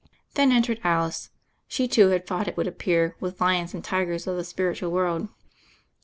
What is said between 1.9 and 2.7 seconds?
had fought, it would